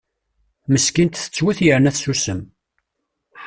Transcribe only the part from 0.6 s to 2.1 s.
Meskint tettwet yerna